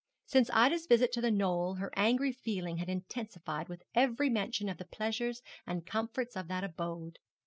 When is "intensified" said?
2.89-3.69